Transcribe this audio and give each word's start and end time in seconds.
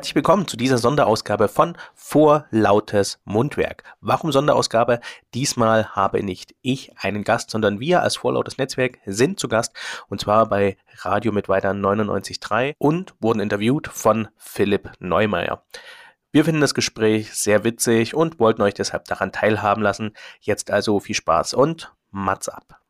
Herzlich 0.00 0.14
willkommen 0.14 0.48
zu 0.48 0.56
dieser 0.56 0.78
Sonderausgabe 0.78 1.46
von 1.46 1.76
Vorlautes 1.94 3.20
Mundwerk. 3.26 3.84
Warum 4.00 4.32
Sonderausgabe? 4.32 5.00
Diesmal 5.34 5.90
habe 5.94 6.22
nicht 6.22 6.54
ich 6.62 6.90
einen 6.96 7.22
Gast, 7.22 7.50
sondern 7.50 7.80
wir 7.80 8.00
als 8.00 8.16
Vorlautes 8.16 8.56
Netzwerk 8.56 8.96
sind 9.04 9.38
zu 9.38 9.46
Gast 9.46 9.74
und 10.08 10.18
zwar 10.18 10.48
bei 10.48 10.78
Radio 11.00 11.32
mit 11.32 11.50
weiter 11.50 11.72
99.3 11.72 12.76
und 12.78 13.12
wurden 13.20 13.40
interviewt 13.40 13.88
von 13.88 14.28
Philipp 14.38 14.90
Neumeier. 15.00 15.66
Wir 16.32 16.46
finden 16.46 16.62
das 16.62 16.72
Gespräch 16.72 17.34
sehr 17.34 17.62
witzig 17.64 18.14
und 18.14 18.40
wollten 18.40 18.62
euch 18.62 18.72
deshalb 18.72 19.04
daran 19.04 19.32
teilhaben 19.32 19.82
lassen. 19.82 20.14
Jetzt 20.40 20.70
also 20.70 20.98
viel 21.00 21.14
Spaß 21.14 21.52
und 21.52 21.92
Mats 22.10 22.48
ab. 22.48 22.80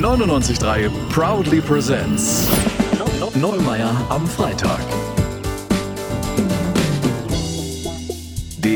99.3 0.00 0.88
Proudly 1.10 1.60
Presents 1.60 2.48
Neumeier 3.36 3.94
am 4.08 4.26
Freitag. 4.26 5.05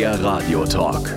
Der 0.00 0.18
Radiotalk. 0.24 1.14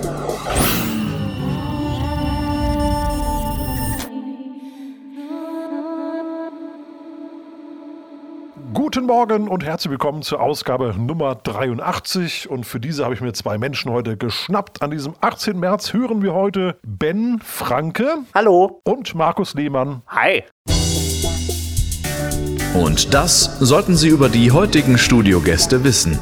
Guten 8.74 9.06
Morgen 9.06 9.48
und 9.48 9.64
herzlich 9.64 9.90
willkommen 9.90 10.20
zur 10.20 10.42
Ausgabe 10.42 10.94
Nummer 10.98 11.34
83. 11.34 12.50
Und 12.50 12.66
für 12.66 12.78
diese 12.78 13.04
habe 13.04 13.14
ich 13.14 13.22
mir 13.22 13.32
zwei 13.32 13.56
Menschen 13.56 13.90
heute 13.90 14.18
geschnappt. 14.18 14.82
An 14.82 14.90
diesem 14.90 15.14
18. 15.18 15.58
März 15.58 15.94
hören 15.94 16.20
wir 16.20 16.34
heute 16.34 16.76
Ben 16.82 17.40
Franke. 17.42 18.18
Hallo. 18.34 18.82
Und 18.84 19.14
Markus 19.14 19.54
Lehmann. 19.54 20.02
Hi. 20.08 20.42
Und 22.74 23.14
das 23.14 23.44
sollten 23.60 23.96
Sie 23.96 24.08
über 24.08 24.28
die 24.28 24.52
heutigen 24.52 24.98
Studiogäste 24.98 25.84
wissen. 25.84 26.18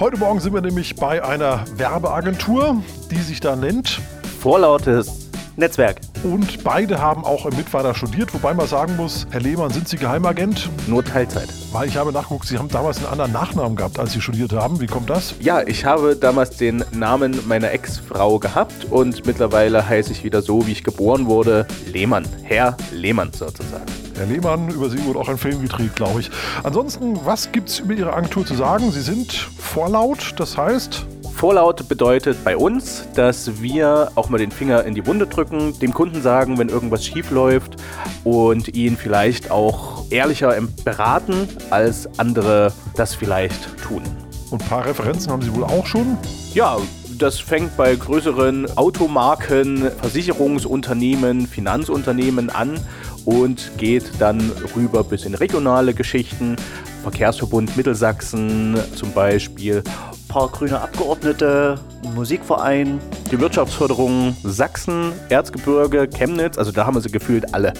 Heute 0.00 0.16
Morgen 0.16 0.40
sind 0.40 0.52
wir 0.52 0.60
nämlich 0.60 0.96
bei 0.96 1.22
einer 1.24 1.64
Werbeagentur, 1.76 2.82
die 3.12 3.18
sich 3.18 3.38
da 3.38 3.54
nennt 3.54 4.00
Vorlautes 4.40 5.30
Netzwerk. 5.56 6.00
Und 6.24 6.64
beide 6.64 7.00
haben 7.00 7.24
auch 7.24 7.46
im 7.46 7.56
Mittweiter 7.56 7.94
studiert, 7.94 8.34
wobei 8.34 8.54
man 8.54 8.66
sagen 8.66 8.96
muss, 8.96 9.24
Herr 9.30 9.40
Lehmann, 9.40 9.70
sind 9.70 9.88
Sie 9.88 9.96
Geheimagent? 9.96 10.68
Nur 10.88 11.04
Teilzeit. 11.04 11.48
Weil 11.70 11.86
ich 11.86 11.96
habe 11.96 12.12
nachgeguckt, 12.12 12.48
Sie 12.48 12.58
haben 12.58 12.68
damals 12.68 12.98
einen 12.98 13.06
anderen 13.06 13.30
Nachnamen 13.30 13.76
gehabt, 13.76 14.00
als 14.00 14.12
Sie 14.12 14.20
studiert 14.20 14.52
haben. 14.52 14.80
Wie 14.80 14.88
kommt 14.88 15.10
das? 15.10 15.36
Ja, 15.38 15.62
ich 15.62 15.84
habe 15.84 16.16
damals 16.16 16.56
den 16.56 16.84
Namen 16.92 17.46
meiner 17.46 17.70
Ex-Frau 17.70 18.40
gehabt 18.40 18.86
und 18.90 19.24
mittlerweile 19.26 19.88
heiße 19.88 20.10
ich 20.10 20.24
wieder 20.24 20.42
so, 20.42 20.66
wie 20.66 20.72
ich 20.72 20.82
geboren 20.82 21.26
wurde, 21.26 21.68
Lehmann. 21.92 22.26
Herr 22.42 22.76
Lehmann 22.90 23.32
sozusagen. 23.32 23.93
Herr 24.16 24.26
Lehmann, 24.26 24.68
über 24.68 24.88
Sie 24.88 25.04
wurde 25.04 25.18
auch 25.18 25.28
ein 25.28 25.38
Film 25.38 25.60
gedreht, 25.60 25.96
glaube 25.96 26.20
ich. 26.20 26.30
Ansonsten, 26.62 27.18
was 27.24 27.50
gibt 27.50 27.68
es 27.68 27.80
über 27.80 27.94
Ihre 27.94 28.12
Agentur 28.12 28.46
zu 28.46 28.54
sagen? 28.54 28.92
Sie 28.92 29.00
sind 29.00 29.32
vorlaut, 29.32 30.34
das 30.36 30.56
heißt, 30.56 31.06
Vorlaut 31.34 31.88
bedeutet 31.88 32.42
bei 32.44 32.56
uns, 32.56 33.08
dass 33.16 33.60
wir 33.60 34.12
auch 34.14 34.28
mal 34.28 34.38
den 34.38 34.52
Finger 34.52 34.84
in 34.84 34.94
die 34.94 35.04
Wunde 35.04 35.26
drücken, 35.26 35.76
dem 35.80 35.92
Kunden 35.92 36.22
sagen, 36.22 36.58
wenn 36.58 36.68
irgendwas 36.68 37.04
schief 37.04 37.32
läuft 37.32 37.76
und 38.22 38.74
ihn 38.74 38.96
vielleicht 38.96 39.50
auch 39.50 40.04
ehrlicher 40.10 40.56
beraten, 40.84 41.48
als 41.70 42.08
andere 42.18 42.72
das 42.96 43.16
vielleicht 43.16 43.76
tun. 43.82 44.02
Und 44.50 44.62
ein 44.62 44.68
paar 44.68 44.86
Referenzen 44.86 45.32
haben 45.32 45.42
Sie 45.42 45.52
wohl 45.52 45.64
auch 45.64 45.84
schon? 45.84 46.16
Ja, 46.54 46.78
das 47.18 47.40
fängt 47.40 47.76
bei 47.76 47.94
größeren 47.94 48.76
Automarken, 48.76 49.90
Versicherungsunternehmen, 50.00 51.46
Finanzunternehmen 51.46 52.48
an 52.48 52.78
und 53.24 53.70
geht 53.78 54.04
dann 54.18 54.40
rüber 54.76 55.04
bis 55.04 55.24
in 55.24 55.34
regionale 55.34 55.94
Geschichten. 55.94 56.56
Verkehrsverbund 57.02 57.76
Mittelsachsen 57.76 58.76
zum 58.94 59.12
Beispiel. 59.12 59.82
Ein 59.86 60.28
paar 60.28 60.48
grüne 60.48 60.80
Abgeordnete, 60.80 61.78
ein 62.02 62.14
Musikverein. 62.14 62.98
Die 63.30 63.38
Wirtschaftsförderung 63.38 64.36
Sachsen, 64.42 65.12
Erzgebirge, 65.28 66.08
Chemnitz, 66.08 66.58
also 66.58 66.72
da 66.72 66.86
haben 66.86 66.94
wir 66.94 67.02
sie 67.02 67.10
gefühlt 67.10 67.54
alle. 67.54 67.74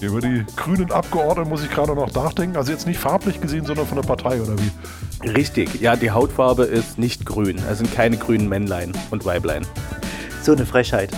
Über 0.00 0.20
die 0.20 0.44
grünen 0.54 0.92
Abgeordneten 0.92 1.50
muss 1.50 1.64
ich 1.64 1.70
gerade 1.70 1.94
noch 1.94 2.12
nachdenken. 2.14 2.56
Also 2.56 2.70
jetzt 2.70 2.86
nicht 2.86 3.00
farblich 3.00 3.40
gesehen, 3.40 3.64
sondern 3.64 3.86
von 3.86 4.00
der 4.00 4.06
Partei 4.06 4.40
oder 4.40 4.54
wie? 4.58 5.28
Richtig, 5.28 5.80
ja, 5.80 5.96
die 5.96 6.12
Hautfarbe 6.12 6.64
ist 6.64 6.98
nicht 6.98 7.26
grün. 7.26 7.58
Es 7.68 7.78
sind 7.78 7.92
keine 7.92 8.16
grünen 8.16 8.48
Männlein 8.48 8.92
und 9.10 9.24
Weiblein. 9.24 9.66
So 10.42 10.52
eine 10.52 10.66
Frechheit. 10.66 11.10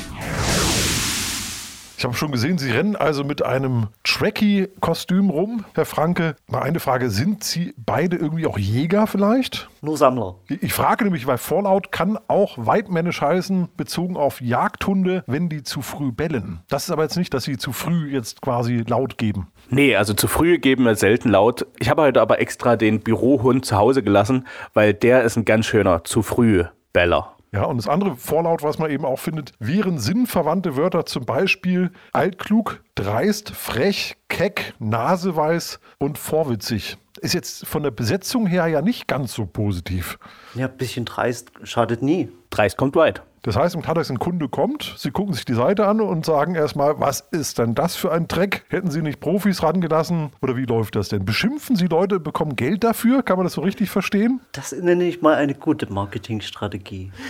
Ich 2.01 2.05
habe 2.05 2.15
schon 2.15 2.33
gesehen, 2.33 2.57
Sie 2.57 2.71
rennen 2.71 2.97
also 2.97 3.25
mit 3.25 3.45
einem 3.45 3.89
Trekkie-Kostüm 4.05 5.29
rum, 5.29 5.67
Herr 5.75 5.85
Franke. 5.85 6.35
Mal 6.47 6.63
eine 6.63 6.81
Frage, 6.81 7.11
sind 7.11 7.45
Sie 7.45 7.75
beide 7.77 8.17
irgendwie 8.17 8.47
auch 8.47 8.57
Jäger 8.57 9.07
vielleicht? 9.07 9.69
Nur 9.83 9.99
Sammler. 9.99 10.37
Ich 10.49 10.73
frage 10.73 11.05
nämlich, 11.05 11.27
weil 11.27 11.37
Vorlaut 11.37 11.93
kann 11.93 12.19
auch 12.27 12.57
weitmännisch 12.57 13.21
heißen, 13.21 13.69
bezogen 13.77 14.17
auf 14.17 14.41
Jagdhunde, 14.41 15.25
wenn 15.27 15.51
die 15.51 15.63
zu 15.63 15.83
früh 15.83 16.11
bellen. 16.11 16.61
Das 16.69 16.85
ist 16.85 16.91
aber 16.91 17.03
jetzt 17.03 17.19
nicht, 17.19 17.35
dass 17.35 17.45
sie 17.45 17.59
zu 17.59 17.73
früh 17.73 18.11
jetzt 18.11 18.41
quasi 18.41 18.83
laut 18.89 19.19
geben. 19.19 19.49
Nee, 19.69 19.95
also 19.95 20.15
zu 20.15 20.27
früh 20.27 20.57
geben 20.57 20.87
wir 20.87 20.95
selten 20.95 21.29
laut. 21.29 21.67
Ich 21.81 21.91
habe 21.91 22.01
heute 22.01 22.23
aber 22.23 22.41
extra 22.41 22.77
den 22.77 23.01
Bürohund 23.01 23.67
zu 23.67 23.77
Hause 23.77 24.03
gelassen, 24.03 24.47
weil 24.73 24.95
der 24.95 25.23
ist 25.25 25.37
ein 25.37 25.45
ganz 25.45 25.67
schöner 25.67 26.03
zu 26.05 26.23
früh 26.23 26.65
Beller. 26.95 27.37
Ja, 27.53 27.65
und 27.65 27.79
das 27.79 27.89
andere 27.89 28.15
Vorlaut, 28.15 28.63
was 28.63 28.79
man 28.79 28.91
eben 28.91 29.05
auch 29.05 29.19
findet, 29.19 29.53
wären 29.59 29.99
sinnverwandte 29.99 30.77
Wörter 30.77 31.05
zum 31.05 31.25
Beispiel 31.25 31.91
altklug, 32.13 32.83
dreist, 32.95 33.51
frech, 33.51 34.17
keck, 34.29 34.75
naseweiß 34.79 35.81
und 35.99 36.17
vorwitzig. 36.17 36.97
Ist 37.21 37.35
jetzt 37.35 37.67
von 37.67 37.83
der 37.83 37.91
Besetzung 37.91 38.47
her 38.47 38.69
ja 38.69 38.83
nicht 38.83 39.09
ganz 39.09 39.35
so 39.35 39.47
positiv. 39.47 40.19
Ja, 40.55 40.69
ein 40.69 40.77
bisschen 40.77 41.05
dreist 41.05 41.51
schadet 41.65 42.03
nie. 42.03 42.31
Dreist 42.51 42.77
kommt 42.77 42.95
weit. 42.95 43.23
Das 43.43 43.57
heißt, 43.57 43.75
im 43.75 43.83
Tadex 43.83 44.11
ein 44.11 44.19
Kunde 44.19 44.49
kommt, 44.49 44.95
Sie 44.99 45.11
gucken 45.11 45.33
sich 45.33 45.47
die 45.47 45.55
Seite 45.55 45.87
an 45.87 46.01
und 46.01 46.27
sagen 46.27 46.55
erstmal, 46.55 47.01
was 47.01 47.21
ist 47.31 47.59
denn 47.59 47.75
das 47.75 47.97
für 47.97 48.13
ein 48.13 48.29
Dreck? 48.29 48.65
Hätten 48.69 48.91
Sie 48.91 49.01
nicht 49.01 49.21
Profis 49.21 49.63
rangelassen? 49.63 50.31
Oder 50.43 50.57
wie 50.57 50.67
läuft 50.67 50.95
das 50.95 51.09
denn? 51.09 51.25
Beschimpfen 51.25 51.75
Sie 51.75 51.87
Leute, 51.87 52.21
bekommen 52.21 52.55
Geld 52.55 52.85
dafür? 52.85 53.23
Kann 53.23 53.39
man 53.39 53.47
das 53.47 53.55
so 53.55 53.63
richtig 53.63 53.89
verstehen? 53.89 54.41
Das 54.53 54.73
nenne 54.73 55.05
ich 55.05 55.23
mal 55.23 55.37
eine 55.37 55.55
gute 55.55 55.91
Marketingstrategie. 55.93 57.13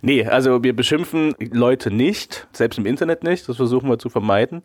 Nee, 0.00 0.24
also 0.24 0.62
wir 0.64 0.74
beschimpfen 0.74 1.34
Leute 1.38 1.90
nicht, 1.90 2.48
selbst 2.52 2.78
im 2.78 2.86
Internet 2.86 3.22
nicht, 3.22 3.46
das 3.50 3.56
versuchen 3.56 3.90
wir 3.90 3.98
zu 3.98 4.08
vermeiden. 4.08 4.62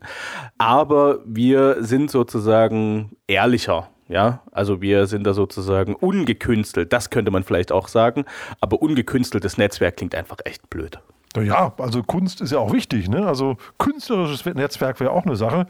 Aber 0.58 1.20
wir 1.26 1.84
sind 1.84 2.10
sozusagen 2.10 3.12
ehrlicher. 3.28 3.90
Ja, 4.10 4.42
also 4.52 4.82
wir 4.82 5.08
sind 5.08 5.26
da 5.26 5.34
sozusagen 5.34 5.96
ungekünstelt, 5.96 6.92
das 6.92 7.10
könnte 7.10 7.32
man 7.32 7.44
vielleicht 7.44 7.72
auch 7.72 7.88
sagen, 7.88 8.26
aber 8.60 8.82
ungekünsteltes 8.82 9.58
Netzwerk 9.58 9.98
klingt 9.98 10.16
einfach 10.16 10.38
echt 10.44 10.70
blöd. 10.70 11.00
Ja, 11.42 11.74
also 11.78 12.04
Kunst 12.04 12.42
ist 12.42 12.52
ja 12.52 12.60
auch 12.60 12.72
wichtig. 12.72 13.10
Ne? 13.10 13.26
Also 13.26 13.58
künstlerisches 13.80 14.46
Netzwerk 14.46 15.00
wäre 15.00 15.12
auch 15.12 15.26
eine 15.26 15.36
Sache. 15.36 15.66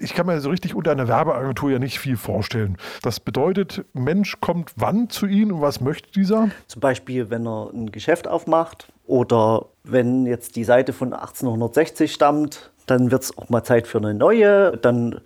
Ich 0.00 0.14
kann 0.14 0.26
mir 0.26 0.40
so 0.40 0.50
richtig 0.50 0.74
unter 0.74 0.90
einer 0.90 1.06
Werbeagentur 1.06 1.70
ja 1.70 1.78
nicht 1.78 2.00
viel 2.00 2.16
vorstellen. 2.16 2.76
Das 3.02 3.20
bedeutet, 3.20 3.84
Mensch 3.92 4.40
kommt 4.40 4.72
wann 4.76 5.08
zu 5.10 5.26
Ihnen 5.26 5.52
und 5.52 5.60
was 5.60 5.80
möchte 5.80 6.10
dieser? 6.10 6.50
Zum 6.66 6.80
Beispiel, 6.80 7.30
wenn 7.30 7.46
er 7.46 7.70
ein 7.72 7.92
Geschäft 7.92 8.26
aufmacht 8.26 8.88
oder 9.06 9.66
wenn 9.84 10.26
jetzt 10.26 10.56
die 10.56 10.64
Seite 10.64 10.92
von 10.92 11.12
1860 11.12 12.12
stammt, 12.12 12.72
dann 12.86 13.10
wird 13.10 13.22
es 13.22 13.38
auch 13.38 13.48
mal 13.48 13.62
Zeit 13.62 13.86
für 13.86 13.98
eine 13.98 14.14
neue. 14.14 14.76
Dann 14.78 15.20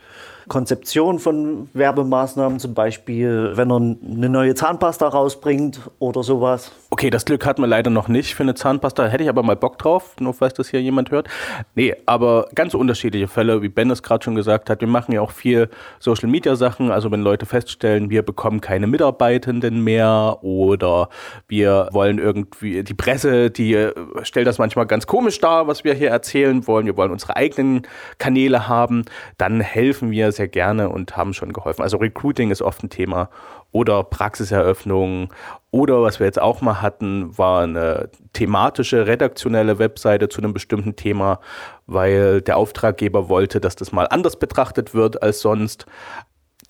Konzeption 0.49 1.19
von 1.19 1.69
Werbemaßnahmen, 1.75 2.59
zum 2.59 2.75
Beispiel, 2.75 3.53
wenn 3.55 3.71
er 3.71 3.77
eine 3.77 4.29
neue 4.29 4.55
Zahnpasta 4.55 5.07
rausbringt 5.09 5.81
oder 5.99 6.23
sowas. 6.23 6.73
Okay, 6.91 7.11
das 7.11 7.27
Glück 7.27 7.45
hat 7.45 7.59
man 7.59 7.69
leider 7.69 7.91
noch 7.91 8.09
nicht 8.09 8.35
für 8.35 8.45
eine 8.45 8.55
Zahnpasta. 8.55 9.07
Hätte 9.09 9.23
ich 9.23 9.29
aber 9.29 9.43
mal 9.43 9.57
Bock 9.57 9.77
drauf, 9.77 10.17
nur 10.21 10.33
falls 10.33 10.55
das 10.55 10.71
hier 10.71 10.81
jemand 10.81 11.11
hört. 11.11 11.29
Nee, 11.75 11.95
aber 12.07 12.49
ganz 12.55 12.73
unterschiedliche 12.73 13.29
Fälle, 13.29 13.61
wie 13.61 13.69
Ben 13.69 13.91
es 13.91 14.03
gerade 14.03 14.25
schon 14.25 14.35
gesagt 14.35 14.71
hat. 14.71 14.81
Wir 14.81 14.89
machen 14.89 15.13
ja 15.13 15.21
auch 15.21 15.33
viel 15.33 15.69
Social 15.99 16.31
Media 16.31 16.57
Sachen. 16.57 16.91
Also 16.91 17.11
wenn 17.11 17.21
Leute 17.21 17.45
feststellen, 17.45 18.09
wir 18.09 18.23
bekommen 18.23 18.63
keine 18.63 18.87
Mitarbeitenden 18.87 19.85
mehr 19.85 20.39
oder 20.41 21.11
wir 21.47 21.91
wollen 21.93 22.19
irgendwie, 22.19 22.83
die 22.83 22.95
Presse, 22.95 23.51
die 23.51 23.75
äh, 23.75 23.93
stellt 24.23 24.47
das 24.47 24.57
manchmal 24.57 24.87
ganz 24.87 25.07
komisch 25.07 25.39
dar, 25.41 25.67
was 25.67 25.85
wir 25.85 25.93
hier 25.93 26.09
erzählen 26.09 26.67
wollen. 26.67 26.87
Wir 26.87 26.97
wollen 26.97 27.13
unsere 27.13 27.37
eigenen 27.37 27.83
Kanäle 28.17 28.67
haben. 28.67 29.05
Dann 29.37 29.61
helfen 29.61 30.11
wir 30.11 30.33
sehr 30.33 30.49
gerne 30.49 30.89
und 30.89 31.19
haben 31.19 31.35
schon 31.35 31.53
geholfen. 31.53 31.83
Also 31.83 31.99
Recruiting 31.99 32.51
ist 32.51 32.63
oft 32.63 32.83
ein 32.83 32.89
Thema 32.89 33.29
oder 33.73 34.03
Praxiseröffnung 34.03 35.33
oder 35.71 36.03
was 36.03 36.19
wir 36.19 36.27
jetzt 36.27 36.41
auch 36.41 36.63
mal 36.63 36.81
hatten, 36.81 37.37
war 37.37 37.63
eine 37.63 38.11
thematische, 38.33 39.07
redaktionelle 39.07 39.79
Webseite 39.79 40.29
zu 40.29 40.41
einem 40.41 40.55
bestimmten 40.55 40.97
Thema, 40.97 41.41
weil 41.87 42.41
der 42.41 42.57
Auftraggeber 42.57 43.29
wollte, 43.29 43.61
dass 43.61 43.77
das 43.77 43.93
mal 43.93 44.07
anders 44.07 44.39
betrachtet 44.39 44.95
wird 44.95 45.23
als 45.23 45.41
sonst. 45.41 45.87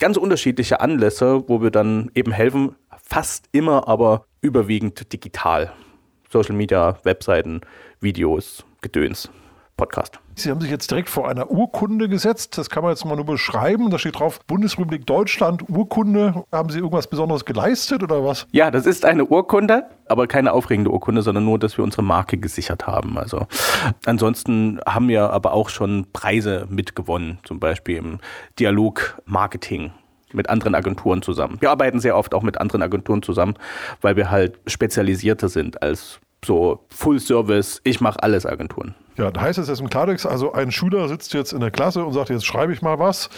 Ganz 0.00 0.16
unterschiedliche 0.16 0.80
Anlässe, 0.80 1.48
wo 1.48 1.62
wir 1.62 1.70
dann 1.70 2.10
eben 2.14 2.32
helfen, 2.32 2.74
fast 3.02 3.46
immer 3.52 3.88
aber 3.88 4.24
überwiegend 4.40 5.12
digital. 5.12 5.72
Social 6.30 6.54
Media, 6.54 6.98
Webseiten, 7.04 7.60
Videos, 8.00 8.64
Gedöns, 8.80 9.30
Podcast. 9.76 10.20
Sie 10.40 10.50
haben 10.50 10.60
sich 10.60 10.70
jetzt 10.70 10.90
direkt 10.90 11.08
vor 11.08 11.28
einer 11.28 11.50
Urkunde 11.50 12.08
gesetzt. 12.08 12.58
Das 12.58 12.70
kann 12.70 12.82
man 12.82 12.92
jetzt 12.92 13.04
mal 13.04 13.16
nur 13.16 13.26
beschreiben. 13.26 13.90
Da 13.90 13.98
steht 13.98 14.18
drauf 14.18 14.40
Bundesrepublik 14.46 15.06
Deutschland, 15.06 15.68
Urkunde. 15.68 16.44
Haben 16.52 16.70
Sie 16.70 16.78
irgendwas 16.78 17.08
Besonderes 17.08 17.44
geleistet 17.44 18.02
oder 18.02 18.24
was? 18.24 18.46
Ja, 18.52 18.70
das 18.70 18.86
ist 18.86 19.04
eine 19.04 19.24
Urkunde, 19.24 19.84
aber 20.06 20.26
keine 20.26 20.52
aufregende 20.52 20.90
Urkunde, 20.90 21.22
sondern 21.22 21.44
nur, 21.44 21.58
dass 21.58 21.76
wir 21.76 21.84
unsere 21.84 22.02
Marke 22.02 22.38
gesichert 22.38 22.86
haben. 22.86 23.18
Also 23.18 23.46
ansonsten 24.06 24.80
haben 24.86 25.08
wir 25.08 25.30
aber 25.30 25.52
auch 25.52 25.68
schon 25.68 26.06
Preise 26.12 26.66
mitgewonnen, 26.68 27.38
zum 27.44 27.60
Beispiel 27.60 27.96
im 27.96 28.18
Dialog 28.58 29.20
Marketing 29.26 29.92
mit 30.32 30.50
anderen 30.50 30.74
Agenturen 30.74 31.22
zusammen. 31.22 31.56
Wir 31.60 31.70
arbeiten 31.70 32.00
sehr 32.00 32.16
oft 32.16 32.34
auch 32.34 32.42
mit 32.42 32.60
anderen 32.60 32.82
Agenturen 32.82 33.22
zusammen, 33.22 33.54
weil 34.00 34.16
wir 34.16 34.30
halt 34.30 34.58
spezialisierter 34.66 35.48
sind 35.48 35.82
als 35.82 36.20
so 36.44 36.84
Full 36.90 37.20
Service, 37.20 37.80
ich 37.84 38.00
mache 38.00 38.22
alles 38.22 38.46
Agenturen. 38.46 38.94
Ja, 39.18 39.32
da 39.32 39.40
heißt 39.40 39.58
es 39.58 39.66
jetzt 39.66 39.80
im 39.80 39.90
Klartext, 39.90 40.26
also 40.26 40.52
ein 40.52 40.70
Schüler 40.70 41.08
sitzt 41.08 41.34
jetzt 41.34 41.52
in 41.52 41.58
der 41.58 41.72
Klasse 41.72 42.04
und 42.04 42.12
sagt, 42.12 42.30
jetzt 42.30 42.46
schreibe 42.46 42.72
ich 42.72 42.82
mal 42.82 43.00
was 43.00 43.30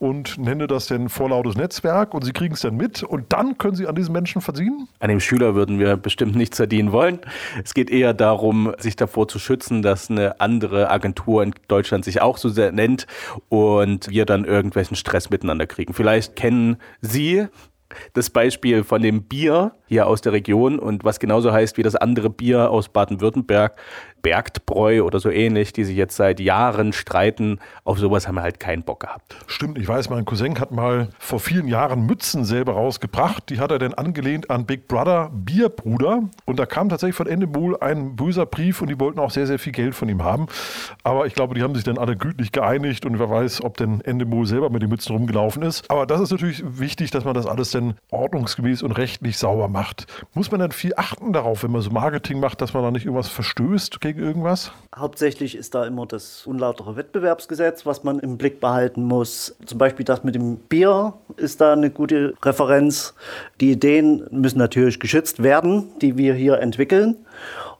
und 0.00 0.36
nenne 0.36 0.66
das 0.66 0.86
denn 0.86 1.08
vorlautes 1.08 1.56
Netzwerk 1.56 2.12
und 2.12 2.24
Sie 2.24 2.32
kriegen 2.32 2.54
es 2.54 2.60
dann 2.62 2.76
mit 2.76 3.04
und 3.04 3.32
dann 3.32 3.56
können 3.56 3.76
Sie 3.76 3.86
an 3.86 3.94
diesen 3.94 4.12
Menschen 4.12 4.42
verdienen? 4.42 4.88
An 4.98 5.10
dem 5.10 5.20
Schüler 5.20 5.54
würden 5.54 5.78
wir 5.78 5.96
bestimmt 5.96 6.34
nichts 6.34 6.56
verdienen 6.56 6.90
wollen. 6.90 7.20
Es 7.62 7.72
geht 7.72 7.88
eher 7.88 8.14
darum, 8.14 8.74
sich 8.78 8.96
davor 8.96 9.28
zu 9.28 9.38
schützen, 9.38 9.80
dass 9.80 10.10
eine 10.10 10.40
andere 10.40 10.90
Agentur 10.90 11.44
in 11.44 11.54
Deutschland 11.68 12.04
sich 12.04 12.20
auch 12.20 12.36
so 12.36 12.48
sehr 12.48 12.72
nennt 12.72 13.06
und 13.48 14.08
wir 14.10 14.26
dann 14.26 14.44
irgendwelchen 14.44 14.96
Stress 14.96 15.30
miteinander 15.30 15.68
kriegen. 15.68 15.94
Vielleicht 15.94 16.34
kennen 16.34 16.78
Sie 17.00 17.46
das 18.12 18.30
Beispiel 18.30 18.84
von 18.84 19.02
dem 19.02 19.22
Bier 19.22 19.72
hier 19.86 20.06
aus 20.06 20.20
der 20.20 20.32
Region 20.32 20.78
und 20.78 21.04
was 21.04 21.20
genauso 21.20 21.52
heißt 21.52 21.76
wie 21.78 21.82
das 21.82 21.96
andere 21.96 22.30
Bier 22.30 22.70
aus 22.70 22.88
Baden-Württemberg, 22.88 23.76
Bergtbräu 24.22 25.02
oder 25.02 25.20
so 25.20 25.30
ähnlich, 25.30 25.72
die 25.72 25.84
sich 25.84 25.96
jetzt 25.96 26.16
seit 26.16 26.40
Jahren 26.40 26.92
streiten. 26.92 27.58
Auf 27.84 27.98
sowas 27.98 28.28
haben 28.28 28.36
wir 28.36 28.42
halt 28.42 28.60
keinen 28.60 28.82
Bock 28.82 29.00
gehabt. 29.00 29.36
Stimmt, 29.46 29.78
ich 29.78 29.88
weiß, 29.88 30.10
mein 30.10 30.24
Cousin 30.24 30.58
hat 30.58 30.70
mal 30.70 31.08
vor 31.18 31.40
vielen 31.40 31.68
Jahren 31.68 32.06
Mützen 32.06 32.44
selber 32.44 32.72
rausgebracht. 32.72 33.50
Die 33.50 33.60
hat 33.60 33.70
er 33.70 33.78
dann 33.78 33.94
angelehnt 33.94 34.50
an 34.50 34.66
Big 34.66 34.88
Brother 34.88 35.30
Bierbruder. 35.32 36.22
Und 36.44 36.58
da 36.58 36.66
kam 36.66 36.88
tatsächlich 36.88 37.16
von 37.16 37.26
Endemol 37.26 37.78
ein 37.80 38.16
böser 38.16 38.46
Brief 38.46 38.80
und 38.82 38.88
die 38.88 38.98
wollten 38.98 39.18
auch 39.18 39.30
sehr, 39.30 39.46
sehr 39.46 39.58
viel 39.58 39.72
Geld 39.72 39.94
von 39.94 40.08
ihm 40.08 40.22
haben. 40.22 40.46
Aber 41.02 41.26
ich 41.26 41.34
glaube, 41.34 41.54
die 41.54 41.62
haben 41.62 41.74
sich 41.74 41.84
dann 41.84 41.98
alle 41.98 42.16
gütlich 42.16 42.52
geeinigt 42.52 43.06
und 43.06 43.18
wer 43.18 43.30
weiß, 43.30 43.62
ob 43.62 43.76
denn 43.76 44.00
Endemol 44.00 44.46
selber 44.46 44.70
mit 44.70 44.82
den 44.82 44.90
Mützen 44.90 45.14
rumgelaufen 45.14 45.62
ist. 45.62 45.90
Aber 45.90 46.06
das 46.06 46.20
ist 46.20 46.30
natürlich 46.30 46.62
wichtig, 46.66 47.10
dass 47.10 47.24
man 47.24 47.34
das 47.34 47.46
alles 47.46 47.70
dann 47.70 47.94
ordnungsgemäß 48.10 48.82
und 48.82 48.92
rechtlich 48.92 49.38
sauber 49.38 49.68
macht. 49.68 50.06
Muss 50.34 50.50
man 50.50 50.60
dann 50.60 50.72
viel 50.72 50.92
achten 50.96 51.32
darauf, 51.32 51.62
wenn 51.62 51.70
man 51.70 51.82
so 51.82 51.90
Marketing 51.90 52.40
macht, 52.40 52.60
dass 52.60 52.74
man 52.74 52.82
da 52.82 52.90
nicht 52.90 53.06
irgendwas 53.06 53.28
verstößt 53.28 54.00
gegen 54.08 54.26
irgendwas? 54.26 54.72
Hauptsächlich 54.96 55.54
ist 55.54 55.74
da 55.74 55.84
immer 55.84 56.06
das 56.06 56.46
unlautere 56.46 56.96
Wettbewerbsgesetz, 56.96 57.84
was 57.84 58.04
man 58.04 58.18
im 58.20 58.38
Blick 58.38 58.58
behalten 58.58 59.02
muss. 59.04 59.56
Zum 59.66 59.78
Beispiel 59.78 60.04
das 60.04 60.24
mit 60.24 60.34
dem 60.34 60.56
Bier 60.56 61.12
ist 61.36 61.60
da 61.60 61.74
eine 61.74 61.90
gute 61.90 62.34
Referenz. 62.42 63.14
Die 63.60 63.72
Ideen 63.72 64.26
müssen 64.30 64.58
natürlich 64.58 64.98
geschützt 64.98 65.42
werden, 65.42 65.90
die 66.00 66.16
wir 66.16 66.34
hier 66.34 66.58
entwickeln. 66.60 67.16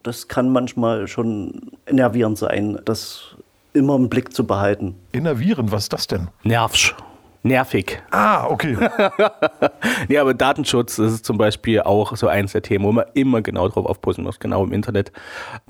Das 0.02 0.28
kann 0.28 0.50
manchmal 0.50 1.08
schon 1.08 1.72
nervierend 1.90 2.36
sein, 2.36 2.78
das 2.84 3.36
immer 3.72 3.96
im 3.96 4.08
Blick 4.08 4.34
zu 4.34 4.46
behalten. 4.46 4.94
Innervieren, 5.12 5.72
was 5.72 5.84
ist 5.84 5.92
das 5.92 6.06
denn? 6.06 6.28
Nervsch 6.42 6.94
nervig. 7.48 8.00
Ah, 8.10 8.46
okay. 8.46 8.76
nee, 10.08 10.18
aber 10.18 10.34
Datenschutz 10.34 10.98
ist 10.98 11.24
zum 11.24 11.38
Beispiel 11.38 11.80
auch 11.80 12.16
so 12.16 12.28
eins 12.28 12.52
der 12.52 12.62
Themen, 12.62 12.84
wo 12.84 12.92
man 12.92 13.06
immer 13.14 13.42
genau 13.42 13.68
drauf 13.68 13.86
aufpassen 13.86 14.22
muss, 14.22 14.38
genau 14.38 14.62
im 14.62 14.72
Internet. 14.72 15.10